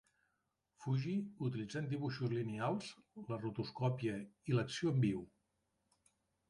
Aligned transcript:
Fuji, 0.85 1.11
utilitzant 1.49 1.89
dibuixos 1.91 2.33
lineals, 2.39 2.91
la 3.33 3.41
rotoscòpia 3.45 4.19
i 4.53 4.59
l'acció 4.59 4.97
en 4.97 5.03
viu. 5.09 5.25